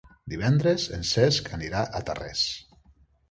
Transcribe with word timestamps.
Divendres 0.31 0.85
en 0.97 1.03
Cesc 1.09 1.51
anirà 1.59 1.83
a 1.83 2.01
Tarrés. 2.09 2.47